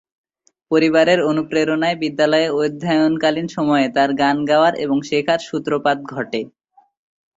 পরিবারের 0.71 1.19
অনুপ্রেরণায় 1.21 1.97
বিদ্যালয়ে 1.97 2.47
অধ্যয়নকালীন 2.57 3.47
সময়ে 3.47 3.87
তার 3.95 4.09
গান 4.13 4.37
গাওয়ার 4.45 4.73
এবং 4.75 4.97
শেখার 5.09 5.39
সূত্রপাত 5.49 5.97
ঘটে। 6.13 6.41